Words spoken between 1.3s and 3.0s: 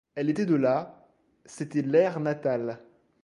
c'était l'air natal.